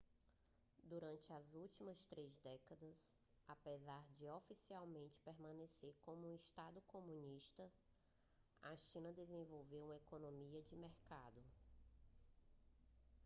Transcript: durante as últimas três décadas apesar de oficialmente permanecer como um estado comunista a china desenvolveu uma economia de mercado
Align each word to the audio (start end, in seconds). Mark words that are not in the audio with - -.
durante 0.83 1.31
as 1.31 1.53
últimas 1.53 2.07
três 2.07 2.39
décadas 2.39 3.13
apesar 3.47 4.03
de 4.15 4.27
oficialmente 4.27 5.19
permanecer 5.21 5.93
como 6.01 6.27
um 6.27 6.33
estado 6.33 6.81
comunista 6.87 7.71
a 8.63 8.75
china 8.75 9.13
desenvolveu 9.13 9.85
uma 9.85 9.97
economia 9.97 10.63
de 10.63 10.75
mercado 10.75 11.43